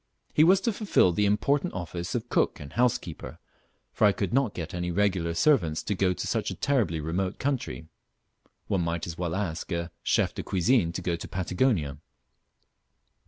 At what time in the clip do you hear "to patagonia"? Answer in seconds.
11.15-11.99